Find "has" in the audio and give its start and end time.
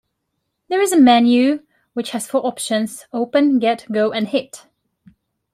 2.09-2.27